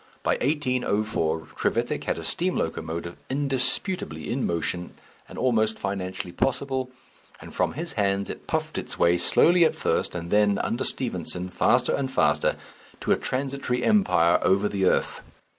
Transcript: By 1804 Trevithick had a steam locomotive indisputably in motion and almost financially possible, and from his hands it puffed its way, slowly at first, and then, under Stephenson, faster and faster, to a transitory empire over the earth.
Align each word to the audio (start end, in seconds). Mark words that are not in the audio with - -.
By 0.23 0.31
1804 0.37 1.49
Trevithick 1.55 2.05
had 2.05 2.17
a 2.17 2.23
steam 2.23 2.55
locomotive 2.57 3.17
indisputably 3.29 4.31
in 4.31 4.47
motion 4.47 4.95
and 5.29 5.37
almost 5.37 5.77
financially 5.77 6.31
possible, 6.33 6.89
and 7.39 7.53
from 7.53 7.73
his 7.73 7.93
hands 7.93 8.27
it 8.31 8.47
puffed 8.47 8.79
its 8.79 8.97
way, 8.97 9.19
slowly 9.19 9.63
at 9.63 9.75
first, 9.75 10.15
and 10.15 10.31
then, 10.31 10.57
under 10.57 10.85
Stephenson, 10.85 11.49
faster 11.49 11.93
and 11.93 12.11
faster, 12.11 12.55
to 12.99 13.11
a 13.11 13.15
transitory 13.15 13.83
empire 13.83 14.39
over 14.41 14.67
the 14.67 14.85
earth. 14.85 15.21